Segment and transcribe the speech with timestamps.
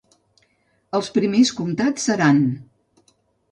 [1.01, 2.43] Els primers comtats seran: